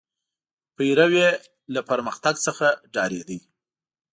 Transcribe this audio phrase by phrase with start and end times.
[0.75, 1.29] پیرو یې
[1.73, 3.29] له پرمختګ څخه ډارېد.